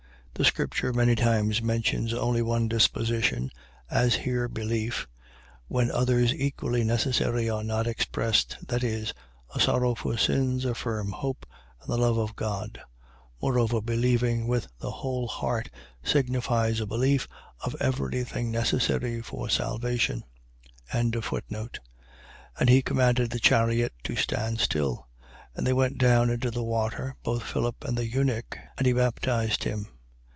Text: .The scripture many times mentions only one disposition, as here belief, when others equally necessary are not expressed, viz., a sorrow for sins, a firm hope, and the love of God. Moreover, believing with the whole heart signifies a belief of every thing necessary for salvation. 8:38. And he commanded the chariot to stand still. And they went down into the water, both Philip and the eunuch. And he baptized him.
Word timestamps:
.The 0.41 0.45
scripture 0.45 0.91
many 0.91 1.13
times 1.13 1.61
mentions 1.61 2.15
only 2.15 2.41
one 2.41 2.67
disposition, 2.67 3.51
as 3.91 4.15
here 4.15 4.47
belief, 4.47 5.07
when 5.67 5.91
others 5.91 6.33
equally 6.33 6.83
necessary 6.83 7.47
are 7.47 7.63
not 7.63 7.85
expressed, 7.85 8.57
viz., 8.67 9.13
a 9.53 9.59
sorrow 9.59 9.93
for 9.93 10.17
sins, 10.17 10.65
a 10.65 10.73
firm 10.73 11.11
hope, 11.11 11.45
and 11.79 11.91
the 11.93 11.97
love 11.97 12.17
of 12.17 12.35
God. 12.35 12.81
Moreover, 13.39 13.81
believing 13.81 14.47
with 14.47 14.65
the 14.79 14.89
whole 14.89 15.27
heart 15.27 15.69
signifies 16.03 16.79
a 16.79 16.87
belief 16.87 17.27
of 17.63 17.75
every 17.79 18.23
thing 18.23 18.49
necessary 18.49 19.21
for 19.21 19.47
salvation. 19.47 20.23
8:38. 20.91 21.77
And 22.59 22.67
he 22.67 22.81
commanded 22.81 23.29
the 23.29 23.37
chariot 23.39 23.93
to 24.05 24.15
stand 24.15 24.59
still. 24.59 25.07
And 25.55 25.67
they 25.67 25.73
went 25.73 25.99
down 25.99 26.31
into 26.31 26.49
the 26.49 26.63
water, 26.63 27.15
both 27.21 27.43
Philip 27.43 27.83
and 27.83 27.95
the 27.95 28.07
eunuch. 28.09 28.57
And 28.79 28.87
he 28.87 28.93
baptized 28.93 29.65
him. 29.65 29.87